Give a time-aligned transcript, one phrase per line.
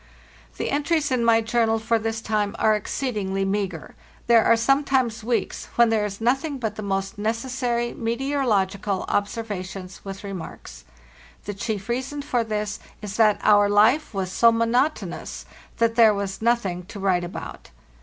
[0.57, 3.93] The entries in my journal for this time are exceed ingly meagre;
[4.25, 10.03] there are sometimes weeks when there is nothing but the most necessary meteorological observa tions
[10.03, 10.85] with remarks.
[11.45, 15.45] The chief reason for this is that our life was so monotonous
[15.77, 17.69] that there was nothing to write about.